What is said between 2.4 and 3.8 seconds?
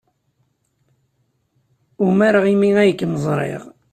imi ay kem-ẓriɣ.